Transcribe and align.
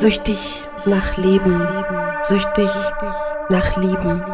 Süchtig 0.00 0.64
nach 0.86 1.18
Leben, 1.18 1.62
süchtig 2.22 2.70
nach 3.50 3.76
Lieben, 3.76 4.24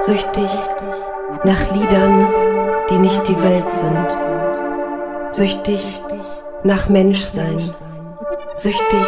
süchtig 0.00 0.50
nach 1.44 1.72
Liedern, 1.72 2.26
die 2.90 2.98
nicht 2.98 3.26
die 3.26 3.42
Welt 3.42 3.72
sind, 3.74 4.08
süchtig 5.30 5.98
nach 6.62 6.90
Menschsein, 6.90 7.58
süchtig 8.54 9.06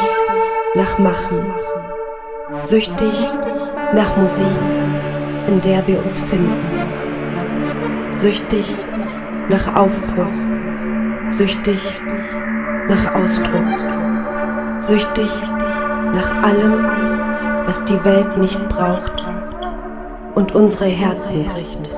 nach 0.75 0.97
Machen, 0.97 1.53
süchtig 2.63 3.29
nach 3.93 4.17
Musik, 4.17 4.47
in 5.49 5.61
der 5.61 5.87
wir 5.87 6.03
uns 6.03 6.19
finden, 6.19 6.57
süchtig 8.13 8.75
nach 9.51 9.77
Aufbruch, 9.77 10.33
süchtig 11.29 12.01
nach 12.89 13.15
Ausdruck, 13.15 13.69
süchtig 14.81 15.31
nach 15.53 15.64
allem, 16.23 16.85
was 17.67 17.85
die 17.85 18.05
Welt 18.05 18.37
nicht 18.37 18.69
braucht 18.69 19.25
und 20.35 20.55
unsere 20.55 20.87
Herzen 20.87 21.45
bricht. 21.47 21.91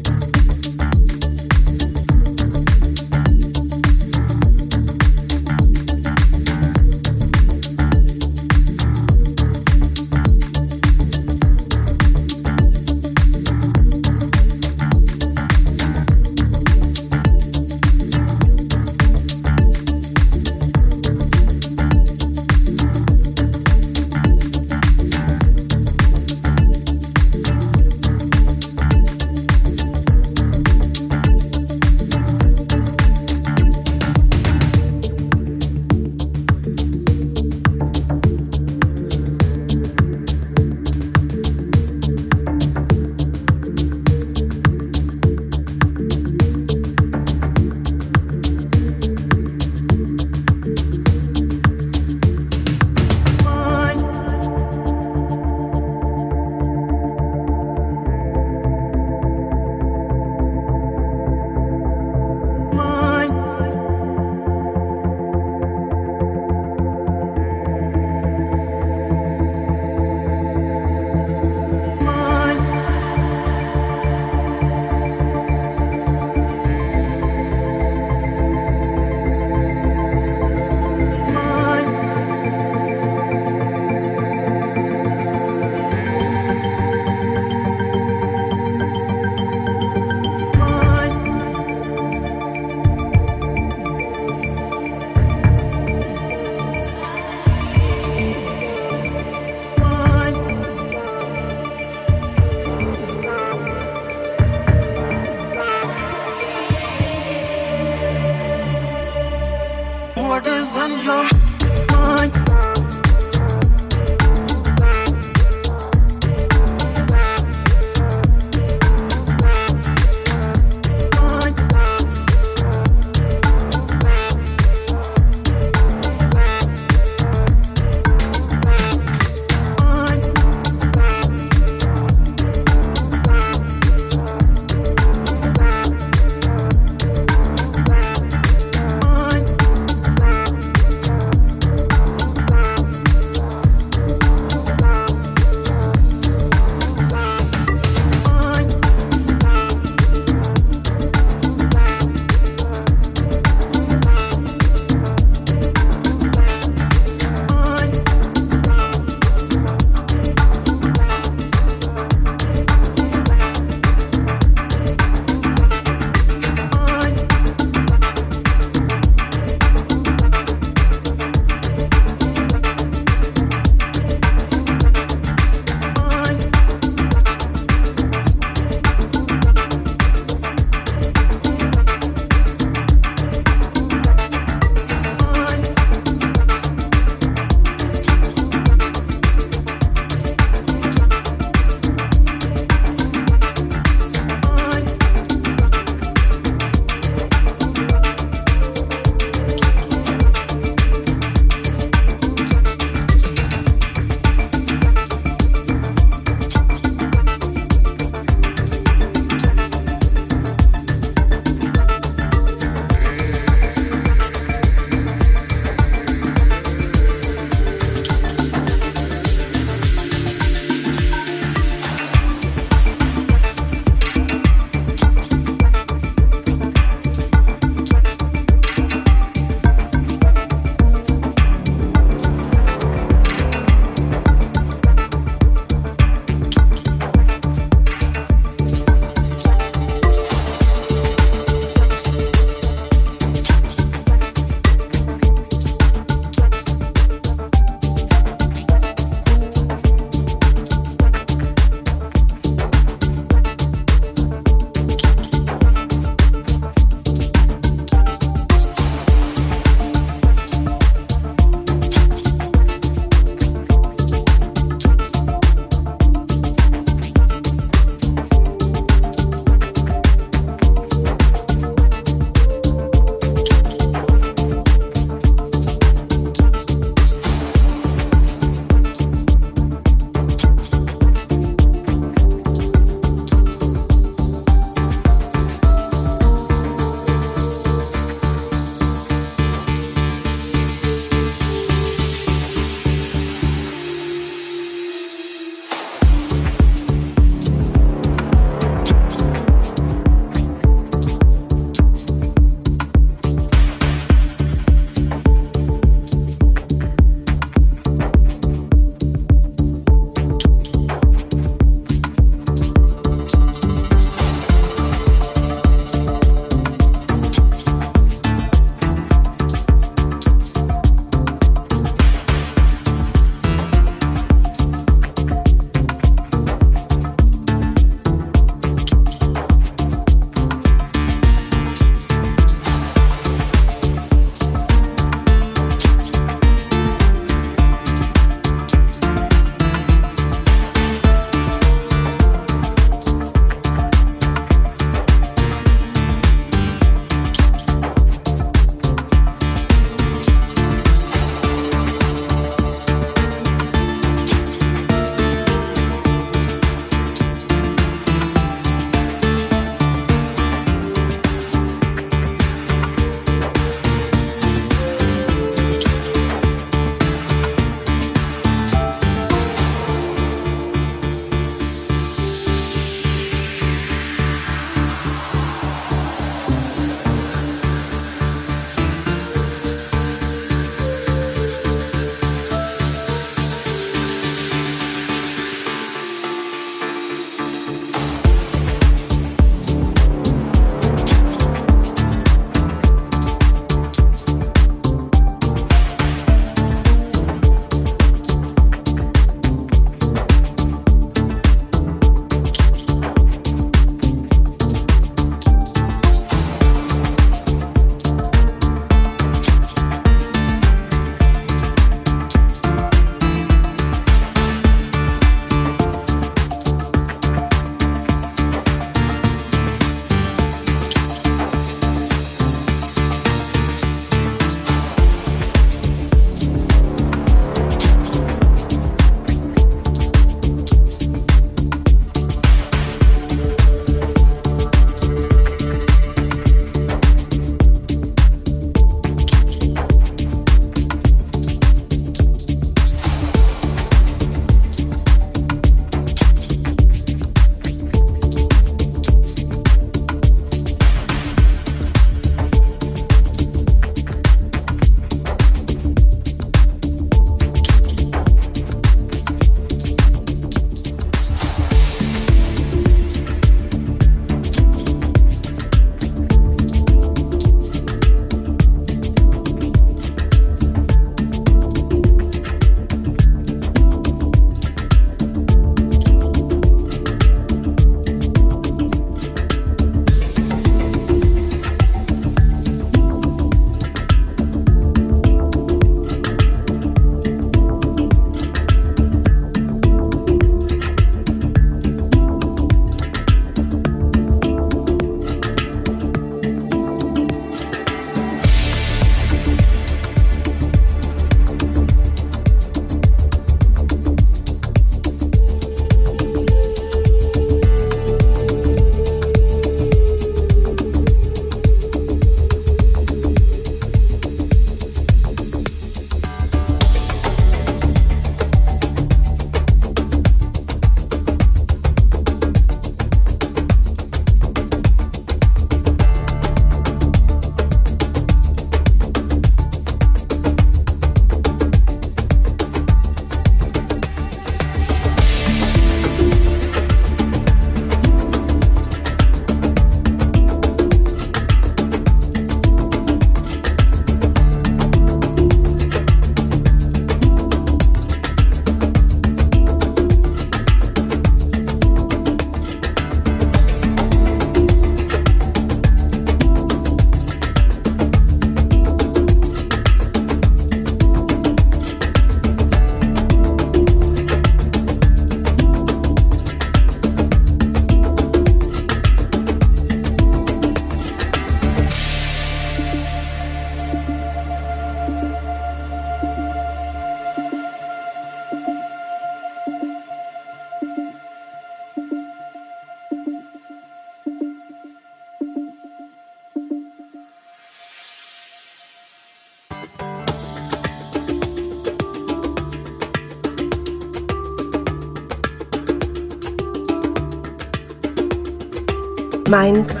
Meins, 599.50 600.00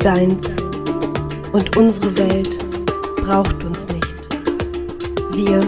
deins 0.00 0.56
und 1.52 1.76
unsere 1.76 2.16
Welt 2.16 2.58
braucht 3.24 3.62
uns 3.62 3.86
nicht. 3.86 4.28
Wir 5.30 5.60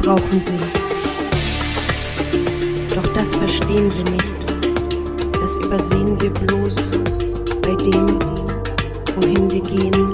brauchen 0.00 0.42
sie. 0.42 0.58
Doch 2.92 3.06
das 3.12 3.36
verstehen 3.36 3.92
wir 3.94 4.10
nicht. 4.10 4.34
Das 5.40 5.58
übersehen 5.58 6.20
wir 6.20 6.30
bloß 6.30 6.74
bei 7.62 7.76
dem, 7.84 8.18
wohin 9.14 9.48
wir 9.48 9.62
gehen 9.62 10.07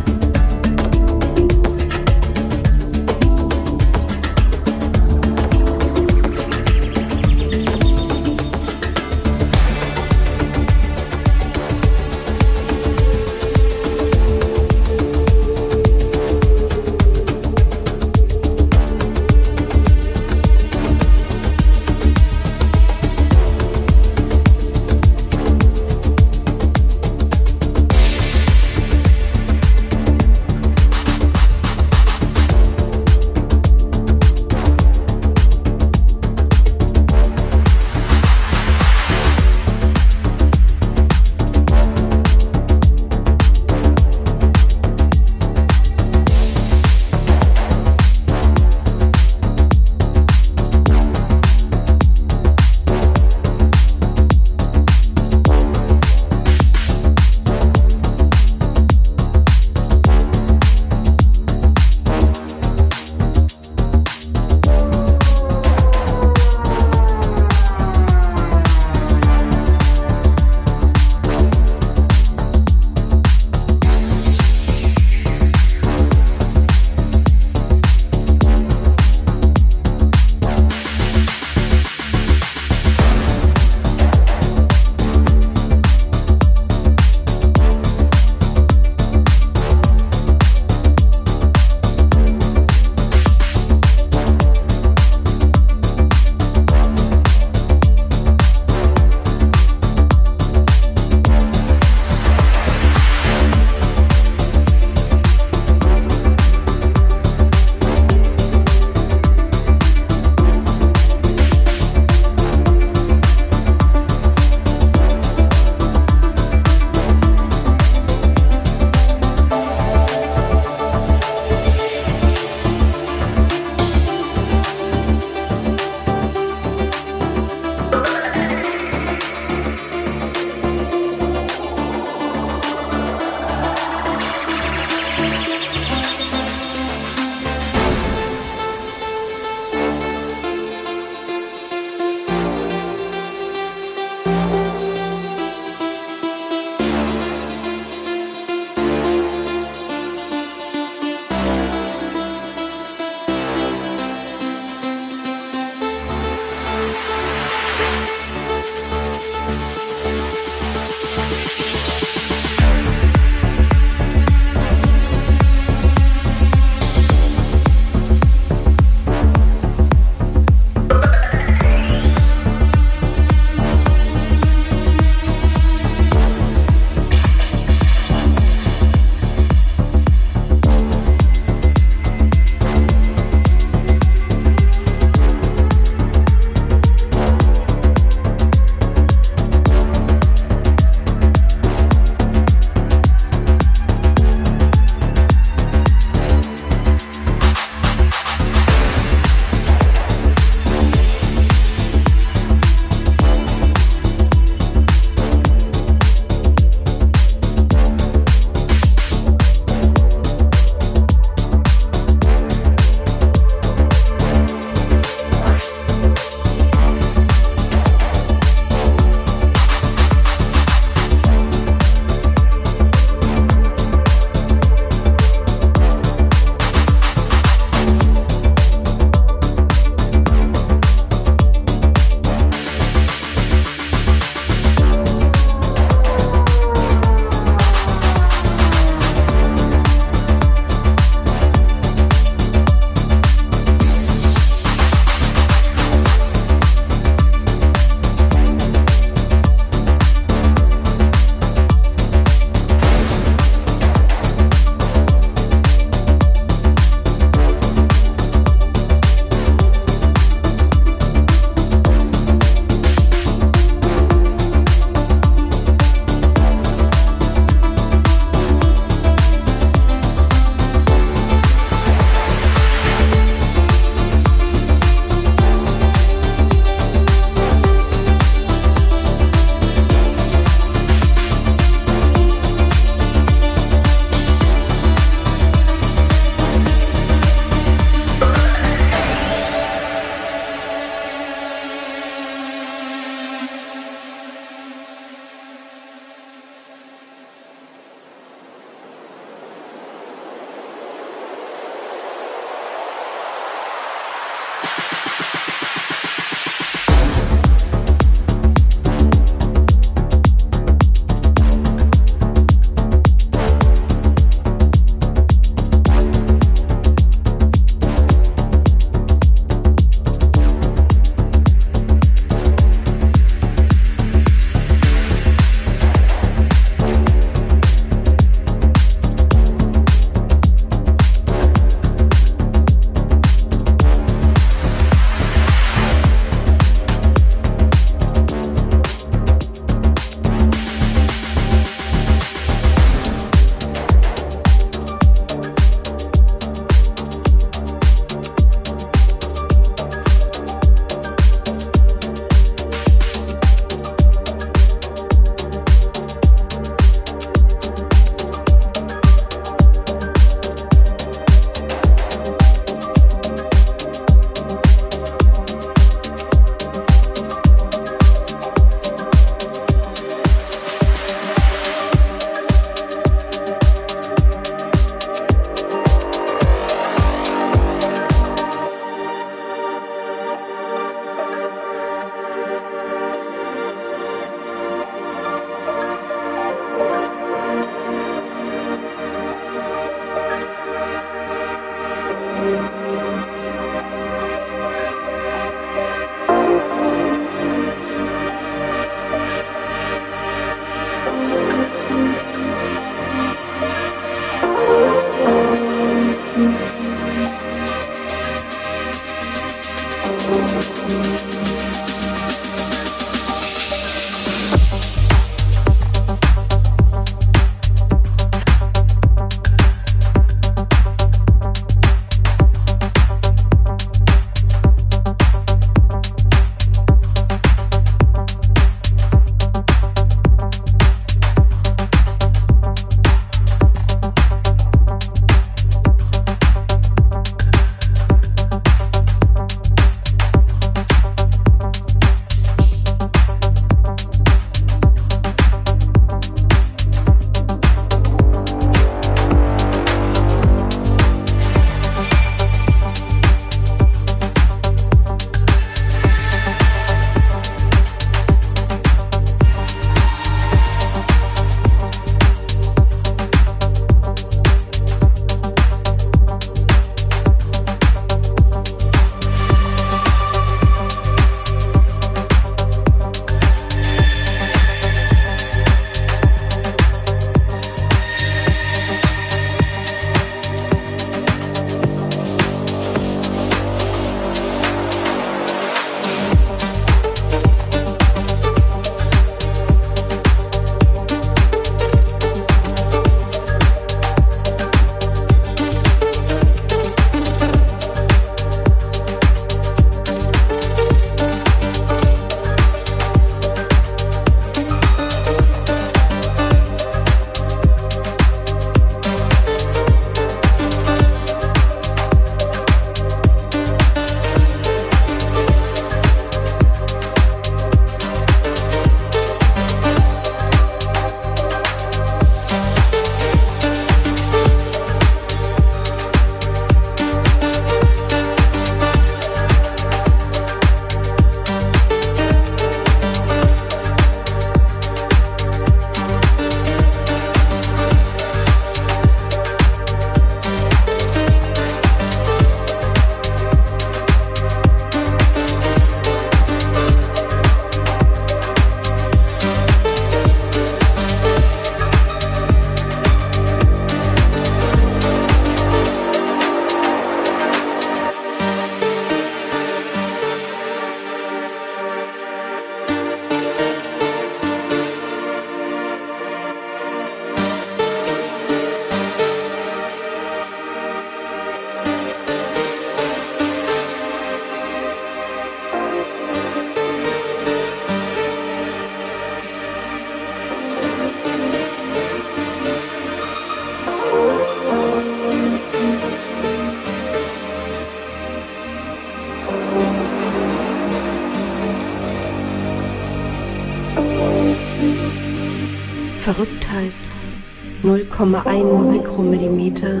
0,1 598.16 598.92
Mikromillimeter 598.92 600.00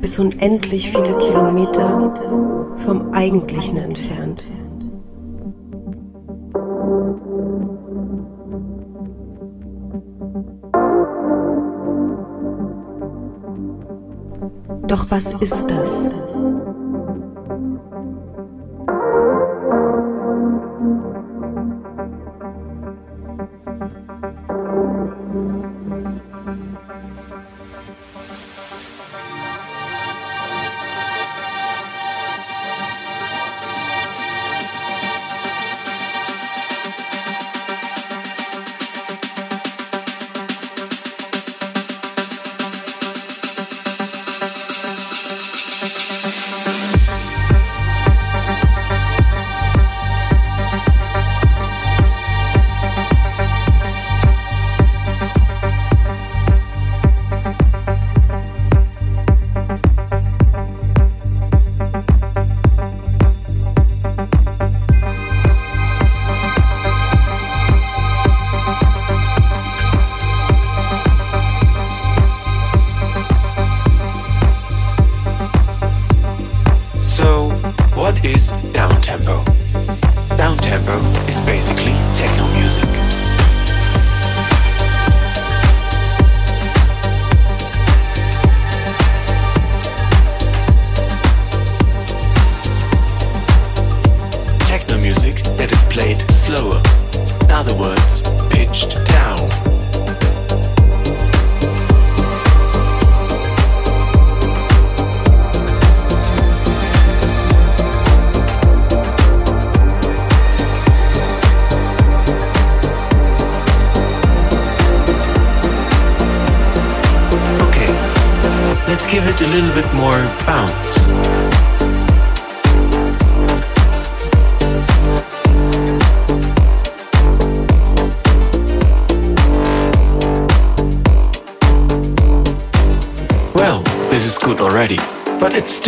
bis 0.00 0.18
unendlich 0.18 0.90
viele 0.90 1.14
Kilometer 1.18 2.74
vom 2.78 3.12
Eigentlichen 3.12 3.76
entfernt. 3.76 4.44
Doch 14.86 15.10
was 15.10 15.34
ist 15.34 15.66
das? 15.70 16.10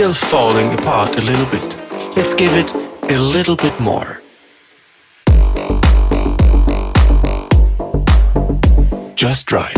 Still 0.01 0.14
falling 0.14 0.72
apart 0.72 1.14
a 1.18 1.20
little 1.20 1.44
bit. 1.51 1.76
Let's 2.16 2.34
give 2.34 2.55
it 2.55 2.72
a 3.12 3.18
little 3.18 3.55
bit 3.55 3.78
more. 3.78 4.22
Just 9.14 9.53
right. 9.53 9.76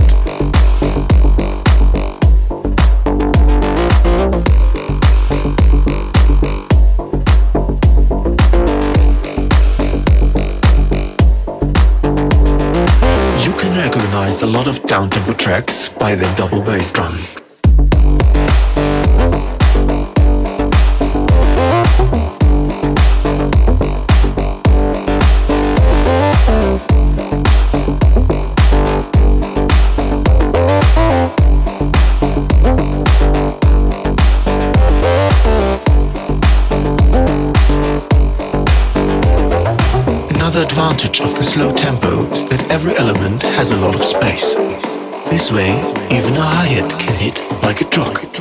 You 13.42 13.52
can 13.54 13.76
recognize 13.76 14.42
a 14.42 14.46
lot 14.46 14.68
of 14.68 14.80
downtempo 14.84 15.36
tracks 15.36 15.88
by 15.88 16.14
the 16.14 16.32
double 16.36 16.62
bass 16.62 16.92
drum. 16.92 17.18
Advantage 40.92 41.22
of 41.22 41.34
the 41.36 41.42
slow 41.42 41.74
tempo 41.74 42.30
is 42.32 42.46
that 42.50 42.70
every 42.70 42.94
element 42.96 43.42
has 43.42 43.72
a 43.72 43.76
lot 43.76 43.94
of 43.94 44.02
space. 44.02 44.54
This 45.30 45.50
way, 45.50 45.70
even 46.10 46.34
a 46.34 46.40
hi-hat 46.42 47.00
can 47.00 47.14
hit 47.14 47.40
like 47.62 47.80
a 47.80 47.84
truck. 47.84 48.31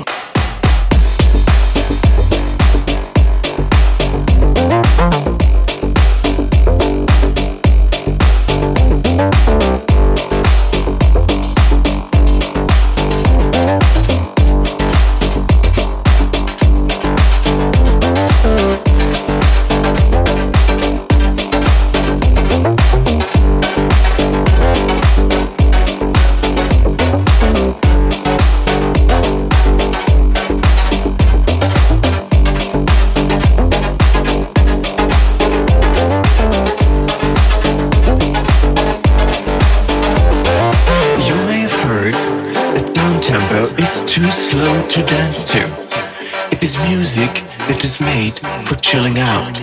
Chilling 48.91 49.19
out. 49.19 49.57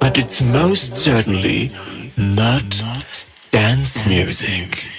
But 0.00 0.18
it's 0.18 0.42
most 0.42 0.96
certainly 0.96 1.70
not 2.16 2.82
dance 3.52 4.04
music. 4.08 4.91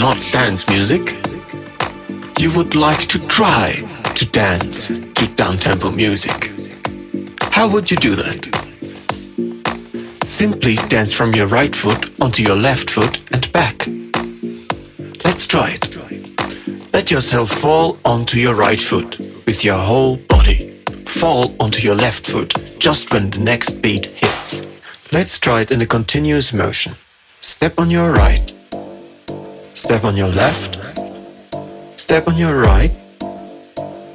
Not 0.00 0.16
dance 0.32 0.66
music, 0.66 1.14
you 2.40 2.50
would 2.56 2.74
like 2.74 3.06
to 3.06 3.18
try 3.28 3.74
to 4.16 4.24
dance 4.24 4.88
to 4.88 5.24
downtempo 5.36 5.94
music. 5.94 6.50
How 7.52 7.68
would 7.68 7.90
you 7.90 7.98
do 7.98 8.14
that? 8.14 8.40
Simply 10.24 10.76
dance 10.88 11.12
from 11.12 11.34
your 11.34 11.48
right 11.48 11.76
foot 11.76 12.18
onto 12.18 12.42
your 12.42 12.56
left 12.56 12.88
foot 12.88 13.20
and 13.30 13.52
back. 13.52 13.86
Let's 15.22 15.46
try 15.46 15.72
it. 15.72 15.94
Let 16.94 17.10
yourself 17.10 17.50
fall 17.50 17.98
onto 18.06 18.38
your 18.38 18.54
right 18.54 18.80
foot 18.80 19.18
with 19.44 19.62
your 19.62 19.76
whole 19.76 20.16
body. 20.16 20.80
Fall 21.04 21.54
onto 21.60 21.82
your 21.82 21.94
left 21.94 22.26
foot 22.26 22.54
just 22.78 23.12
when 23.12 23.28
the 23.28 23.40
next 23.40 23.82
beat 23.82 24.06
hits. 24.06 24.62
Let's 25.12 25.38
try 25.38 25.60
it 25.60 25.70
in 25.70 25.82
a 25.82 25.86
continuous 25.86 26.54
motion. 26.54 26.94
Step 27.42 27.78
on 27.78 27.90
your 27.90 28.12
right. 28.12 28.49
Step 29.90 30.04
on 30.04 30.16
your 30.16 30.28
left. 30.28 30.78
Step 31.96 32.28
on 32.28 32.36
your 32.38 32.60
right. 32.62 32.92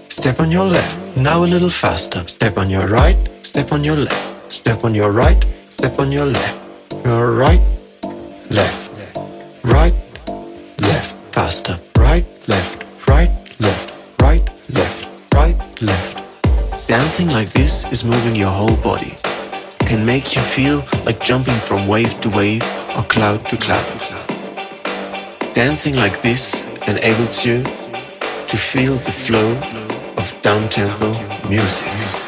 Step 0.07 0.39
on 0.39 0.49
your 0.49 0.63
left. 0.63 1.17
Now 1.17 1.43
a 1.43 1.47
little 1.53 1.69
faster. 1.69 2.26
Step 2.30 2.57
on 2.57 2.69
your 2.69 2.88
right. 2.88 3.17
Step 3.41 3.73
on 3.73 3.84
your 3.84 3.97
left. 3.97 4.53
Step 4.53 4.86
on 4.86 4.95
your 4.95 5.11
right. 5.11 5.45
Step 5.69 5.99
on 5.99 6.13
your 6.13 6.28
left. 6.28 6.55
Your 7.03 7.34
right. 7.34 7.59
Left. 8.49 8.89
Right. 9.65 9.93
Left. 10.80 11.13
Faster. 11.34 11.78
Right. 11.97 12.26
Left. 12.47 12.86
Right. 13.09 13.32
Left. 13.59 14.21
Right. 14.21 14.49
Left. 14.69 15.34
Right. 15.34 15.57
Left. 15.82 16.88
Dancing 16.88 17.28
like 17.28 17.51
this 17.51 17.84
is 17.91 18.05
moving 18.05 18.38
your 18.38 18.47
whole 18.47 18.78
body. 18.78 19.17
Can 19.80 20.05
make 20.05 20.38
you 20.38 20.41
feel 20.41 20.86
like 21.03 21.19
jumping 21.19 21.59
from 21.67 21.86
wave 21.86 22.17
to 22.21 22.30
wave 22.30 22.63
or 22.95 23.03
cloud 23.03 23.45
to 23.49 23.57
cloud. 23.57 24.14
Dancing 25.56 25.95
like 25.95 26.22
this 26.22 26.64
enables 26.86 27.45
you 27.45 27.64
to 27.64 28.58
feel 28.58 28.95
the 28.95 29.12
flow 29.14 29.53
of 30.18 30.34
downtempo 30.41 31.49
music. 31.49 32.24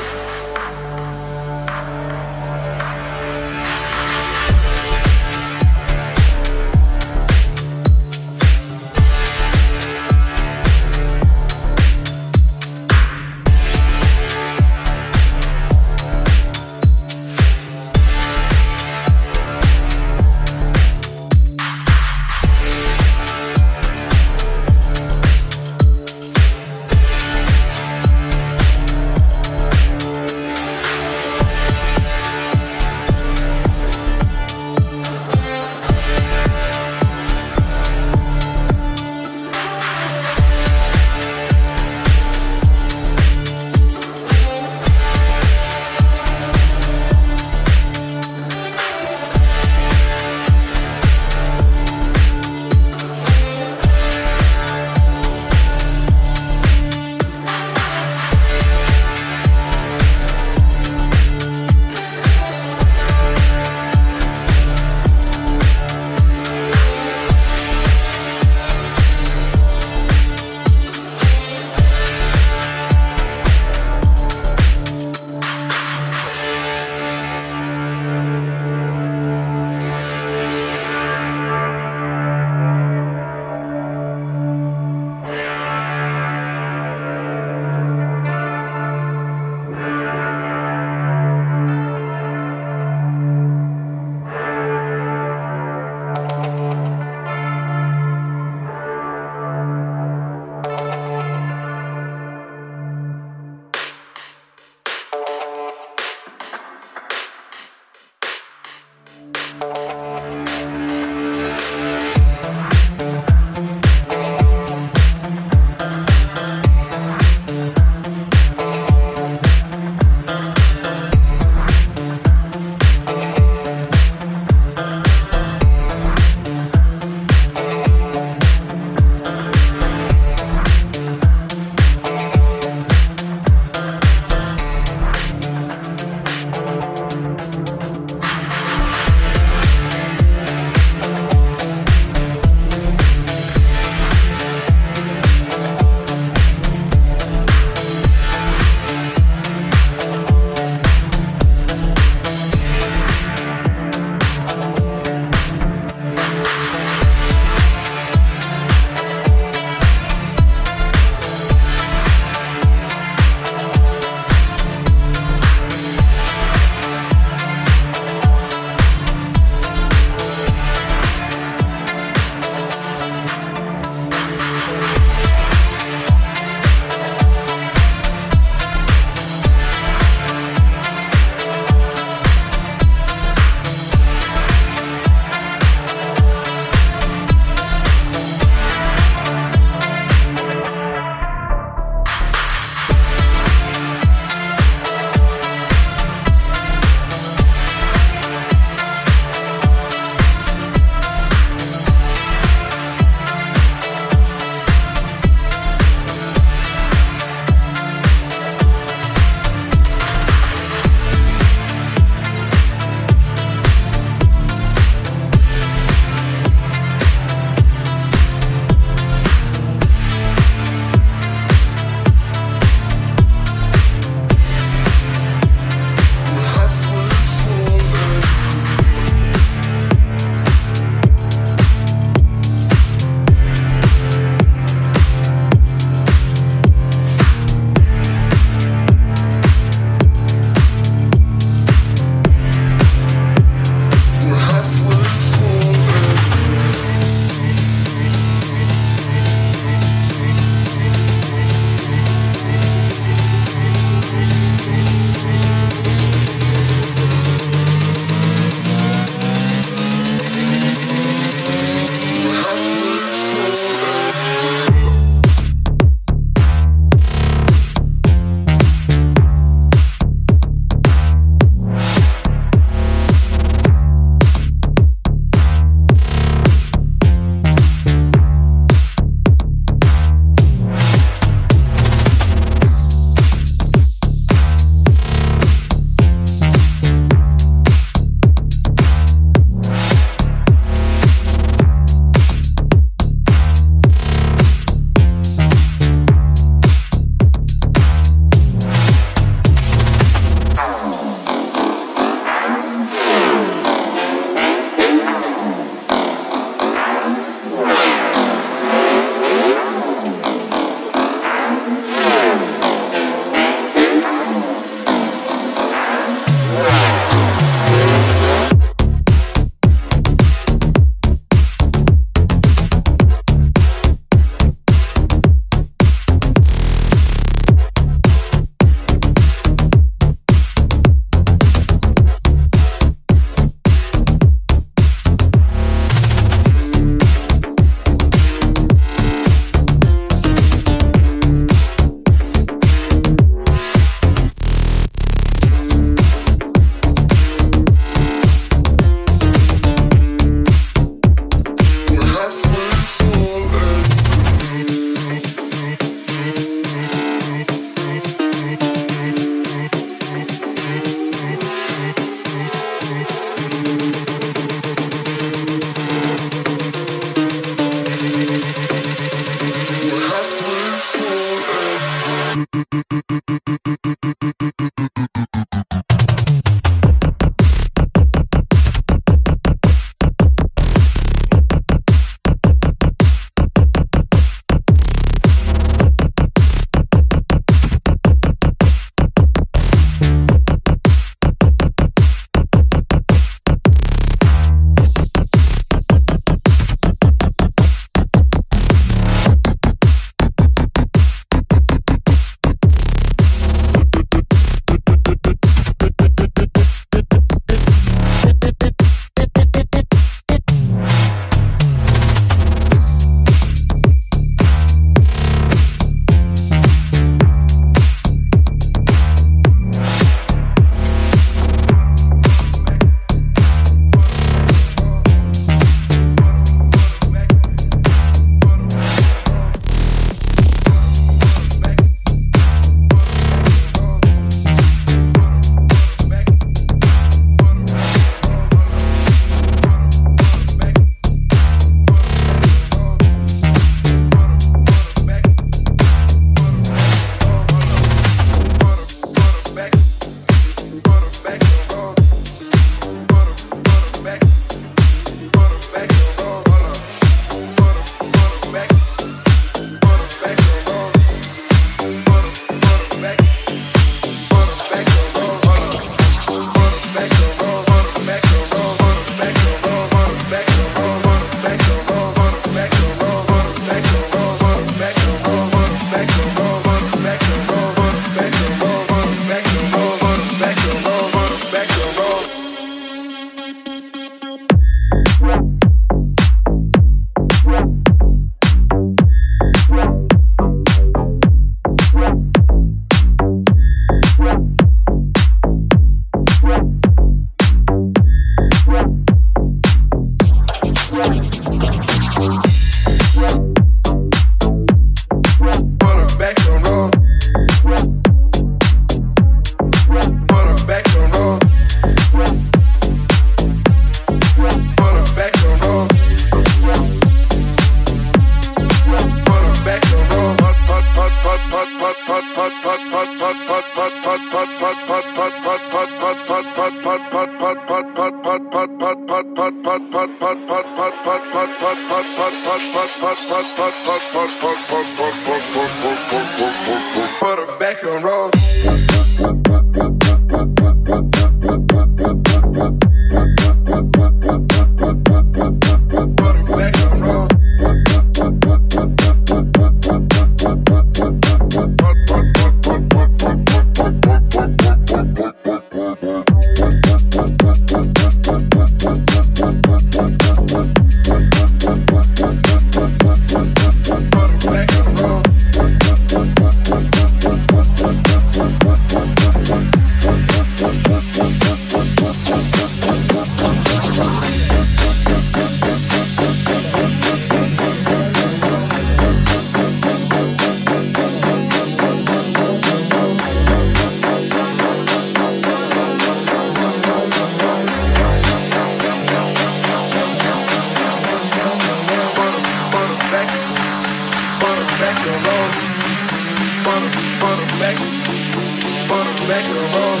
back 599.28 599.46
and 599.46 599.56
roll. 599.74 600.00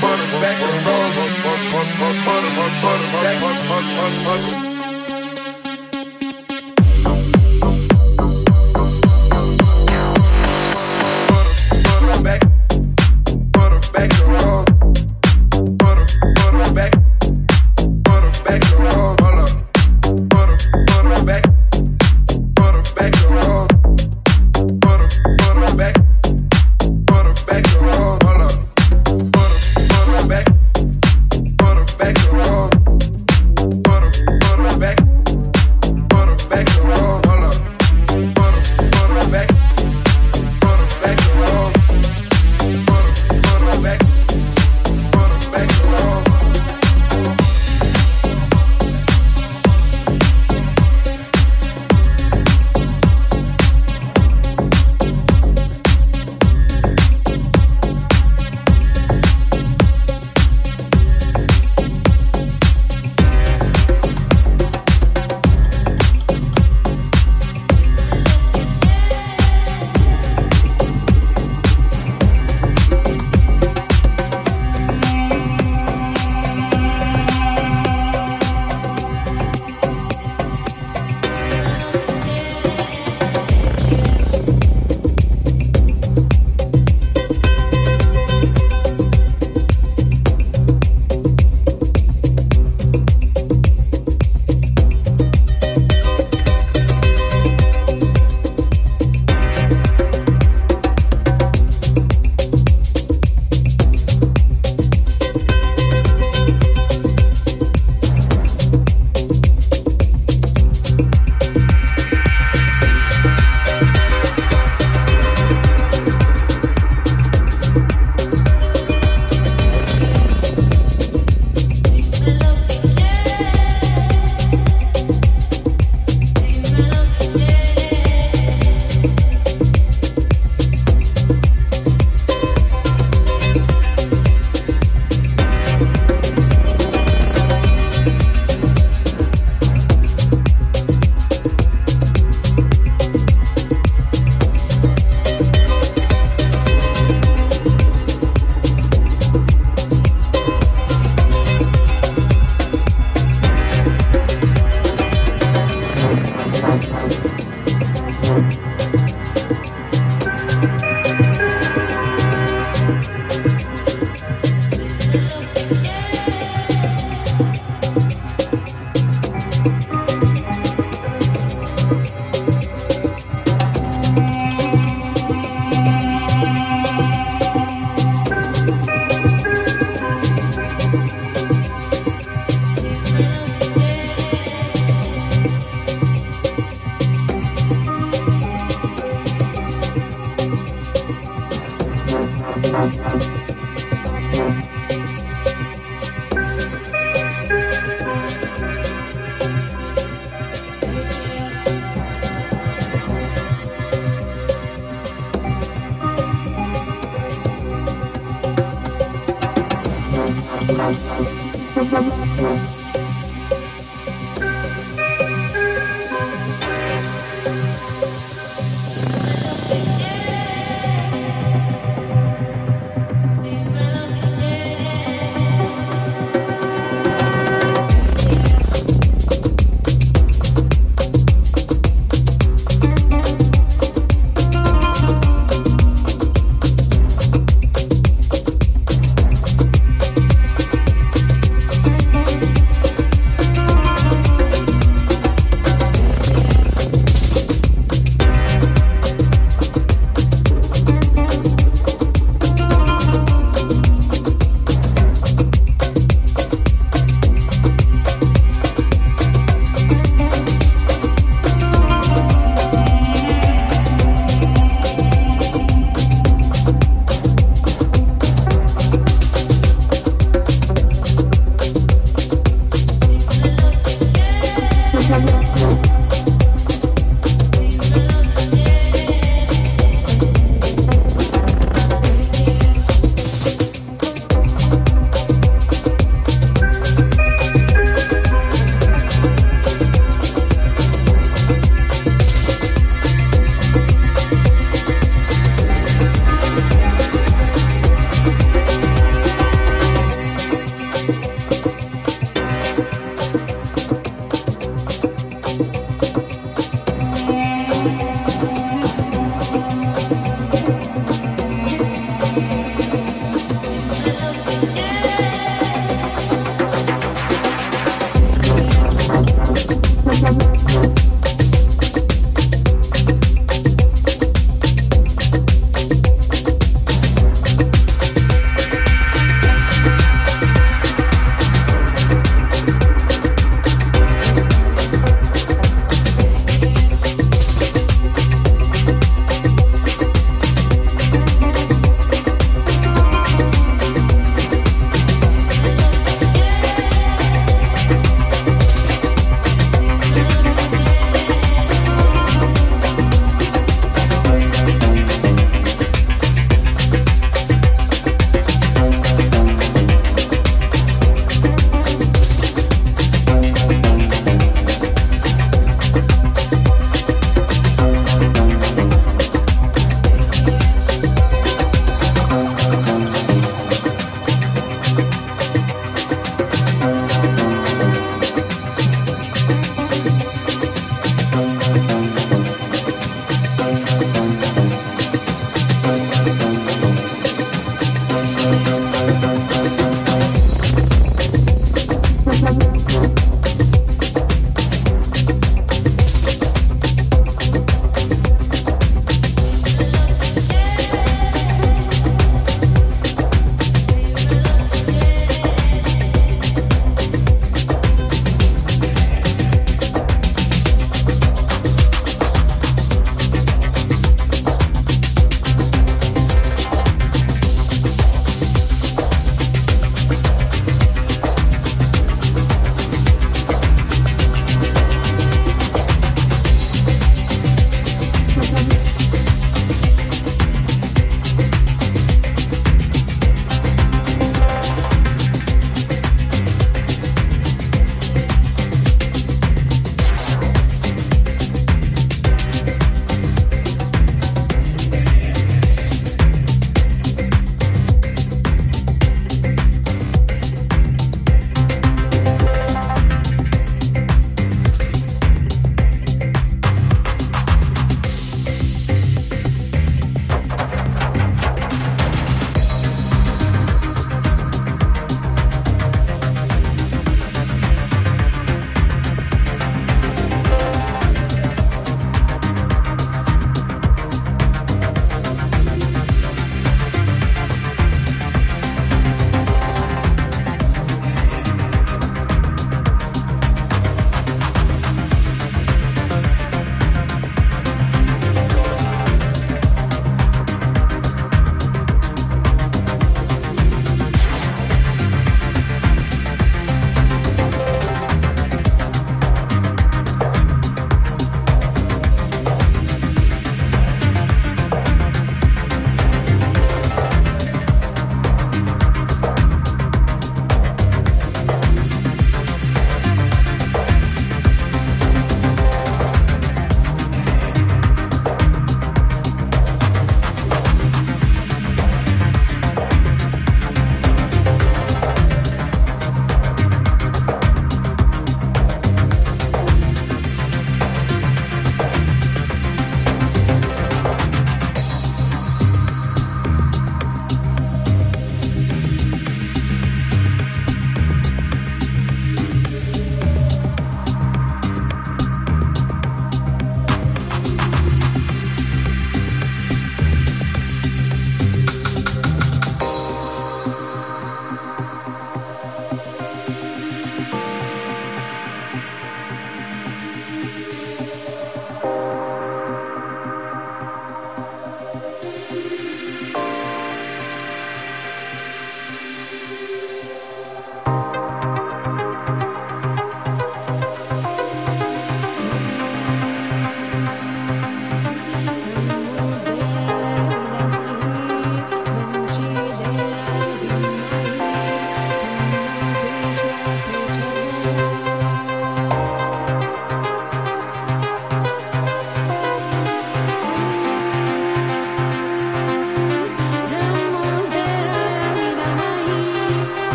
Back, 0.00 0.18
back, 0.40 0.48
back 0.48 0.62
and 0.62 0.86
roll. 4.26 4.71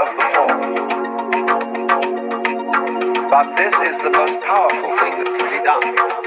of 0.00 0.16
the. 0.16 0.46
But 3.30 3.56
this 3.56 3.74
is 3.90 3.98
the 3.98 4.10
most 4.10 4.40
powerful 4.42 4.96
thing 4.98 5.12
that 5.18 5.26
can 5.38 5.50
be 5.50 5.64
done. 5.64 6.21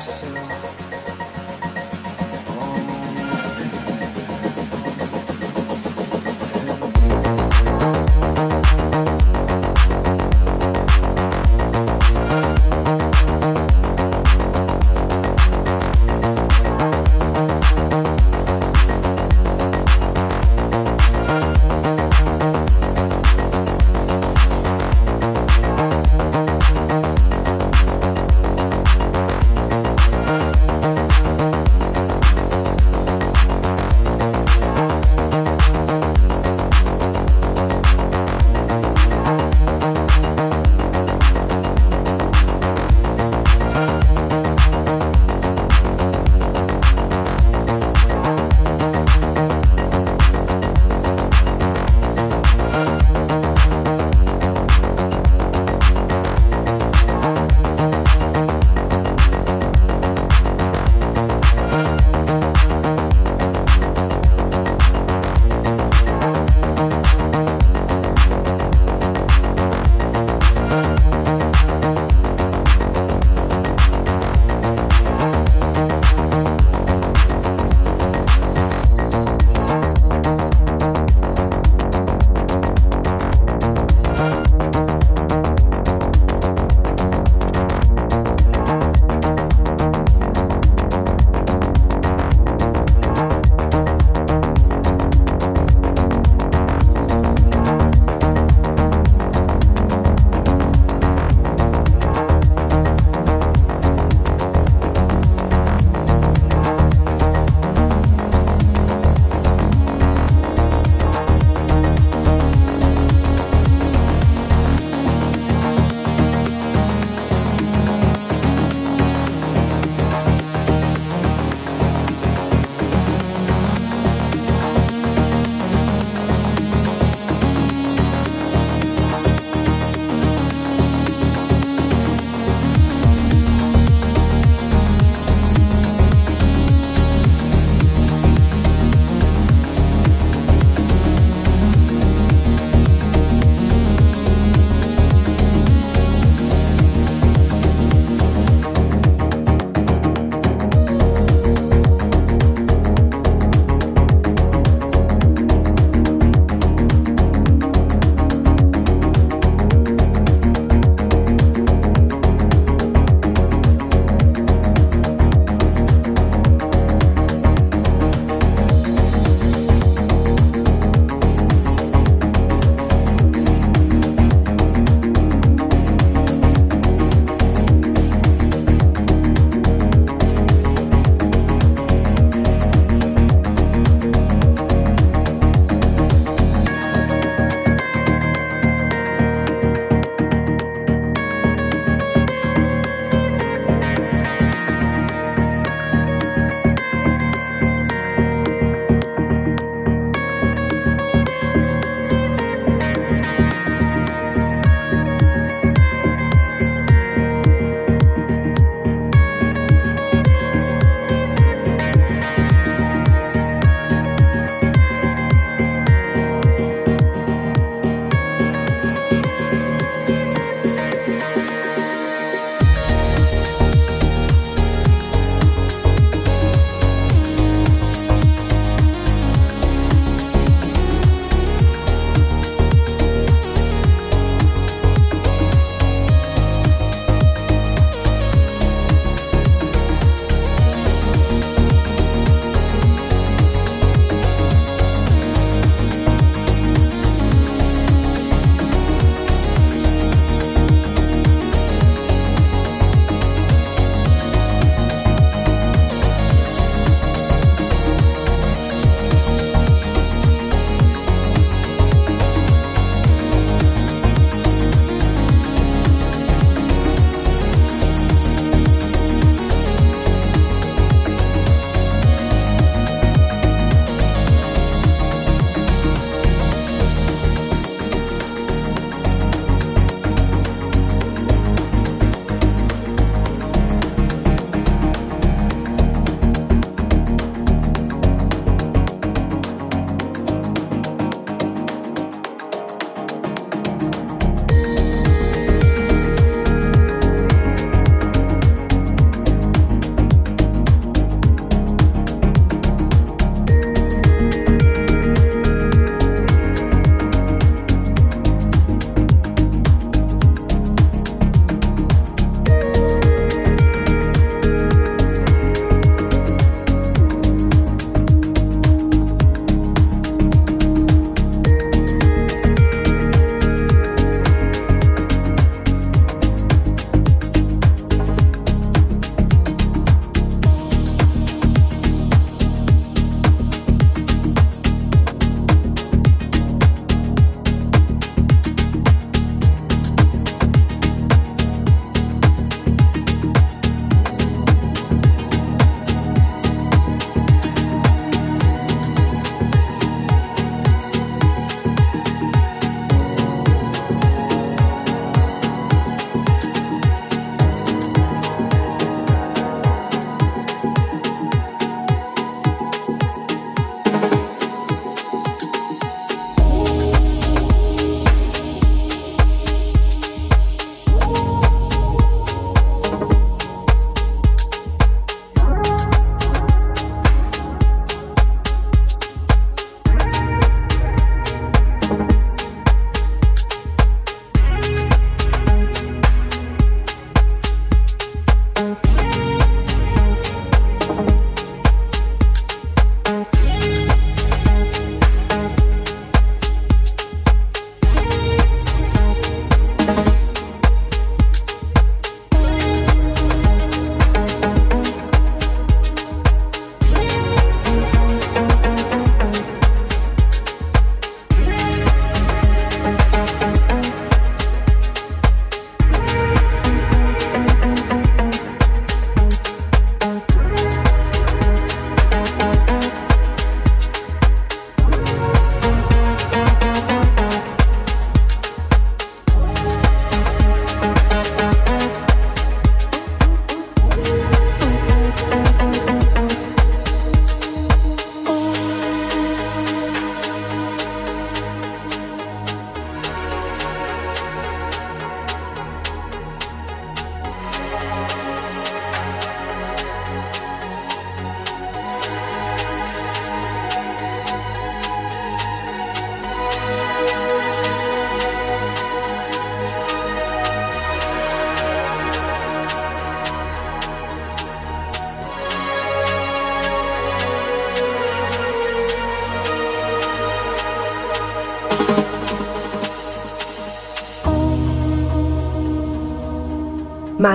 so 0.00 0.29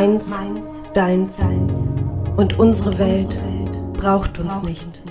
Meins, 0.05 0.83
deins 0.93 1.41
und 2.37 2.59
unsere 2.59 2.95
Welt 2.99 3.39
braucht 3.93 4.37
uns 4.37 4.61
nicht. 4.61 5.01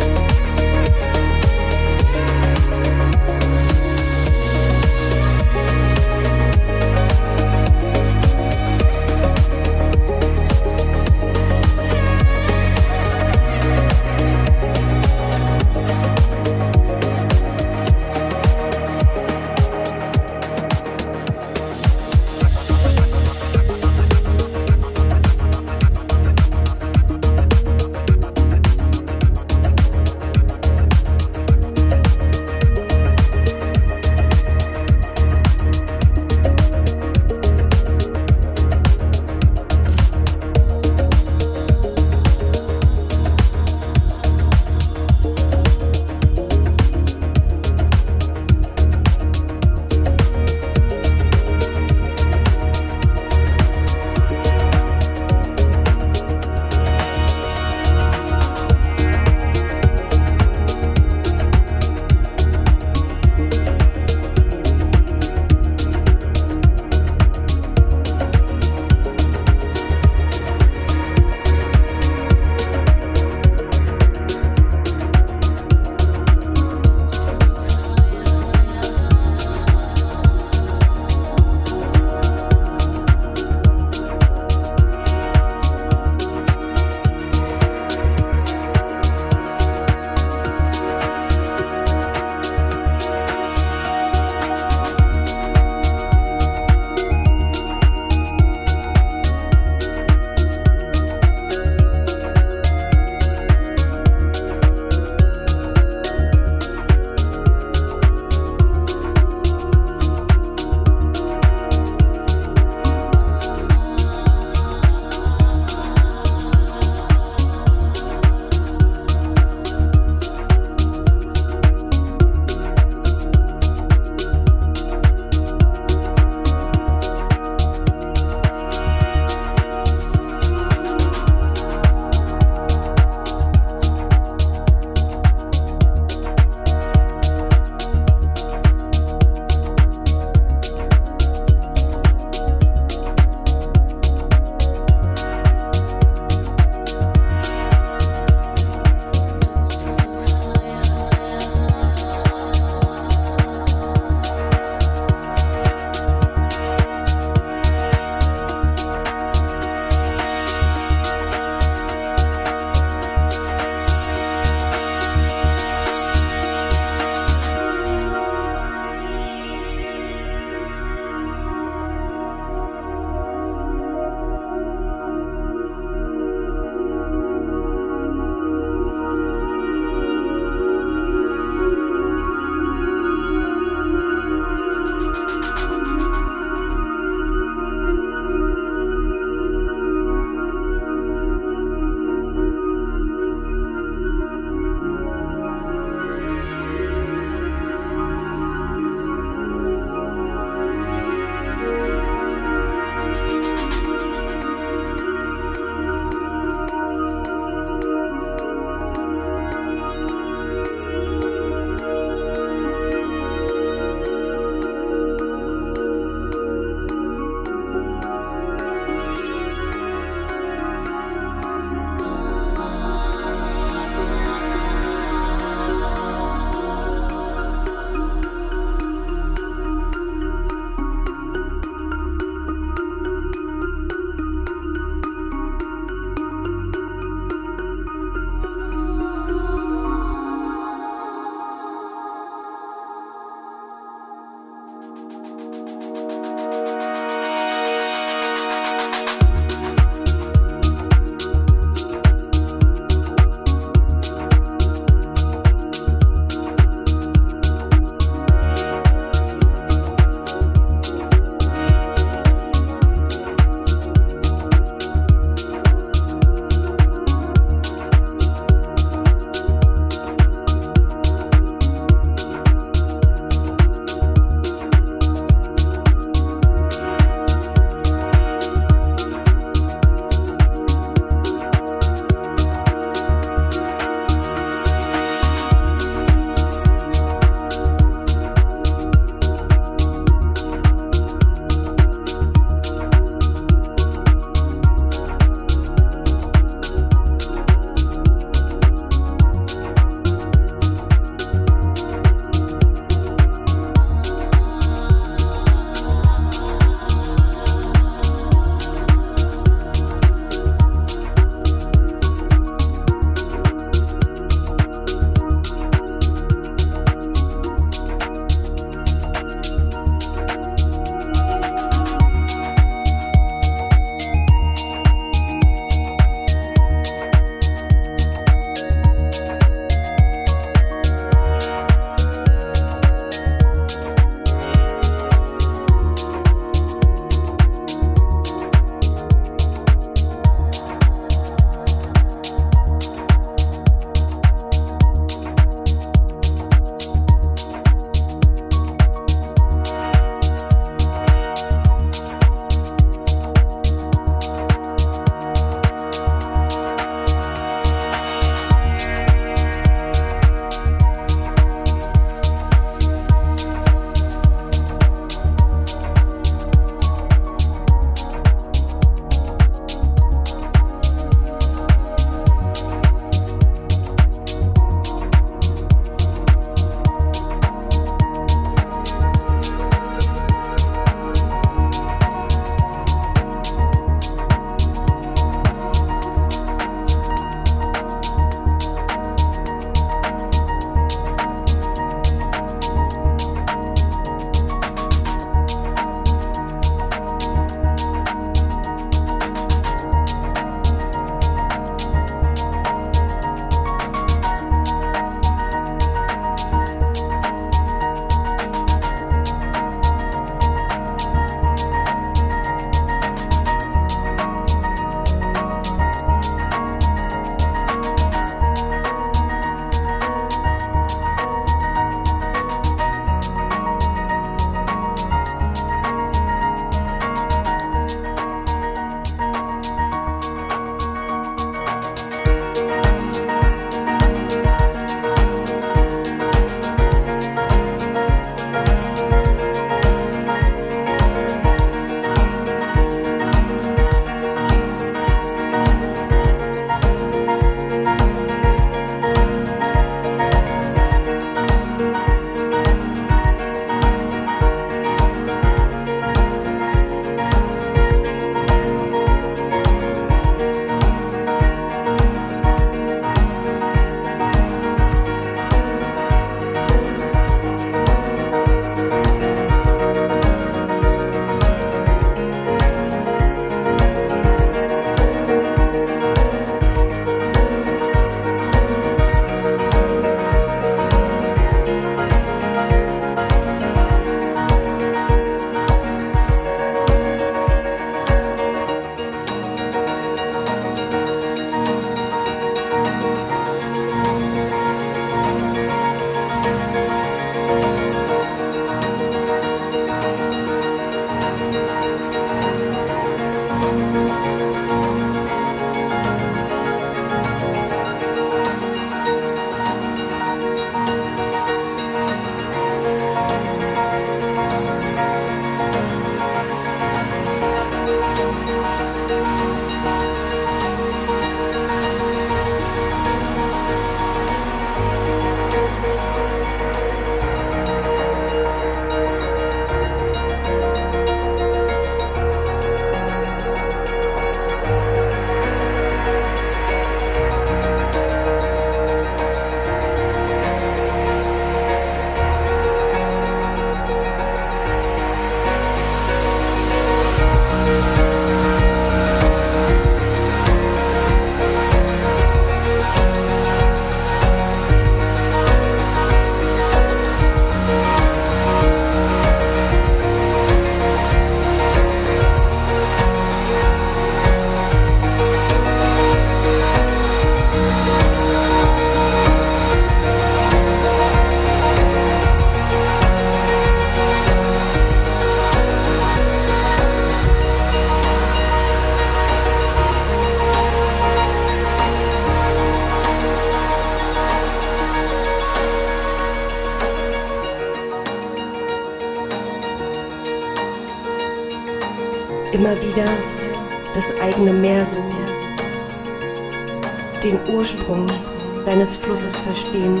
Verstehen, 599.44 600.00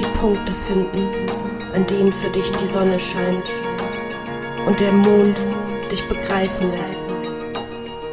die 0.00 0.18
Punkte 0.18 0.52
finden, 0.52 1.06
an 1.74 1.86
denen 1.86 2.12
für 2.12 2.30
dich 2.30 2.50
die 2.52 2.66
Sonne 2.66 2.98
scheint 2.98 3.50
und 4.66 4.80
der 4.80 4.92
Mond 4.92 5.38
dich 5.92 6.06
begreifen 6.08 6.70
lässt. 6.70 7.02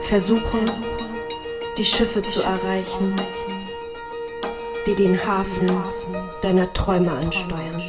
Versuche, 0.02 0.60
die 1.78 1.86
Schiffe 1.86 2.22
zu 2.22 2.42
erreichen, 2.42 3.16
die 4.86 4.96
den 4.96 5.18
Hafen 5.26 5.72
deiner 6.42 6.72
Träume 6.74 7.12
ansteuern. 7.12 7.82